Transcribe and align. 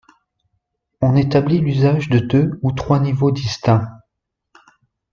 On 1.01 1.15
établit 1.15 1.59
l'usage 1.59 2.09
de 2.09 2.17
deux 2.17 2.57
ou 2.63 2.71
trois 2.71 2.99
niveaux 2.99 3.29
distincts. 3.31 3.87